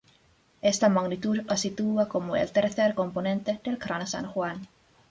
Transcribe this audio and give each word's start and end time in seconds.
Esta 0.63 0.89
magnitud 0.89 1.43
la 1.47 1.57
sitúa 1.57 2.09
como 2.09 2.35
el 2.35 2.51
tercer 2.51 2.95
componente 2.95 3.61
del 3.63 3.77
Gran 3.77 4.07
San 4.07 4.25
Juan. 4.25 4.67